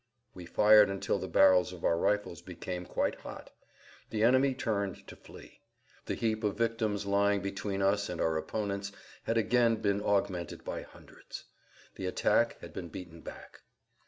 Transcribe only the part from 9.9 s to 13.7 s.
augmented by hundreds. The attack had been beaten back.